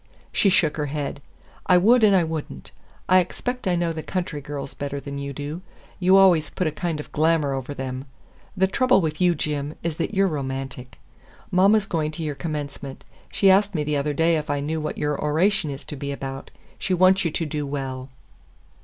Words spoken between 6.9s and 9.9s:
of glamour over them. The trouble with you, Jim,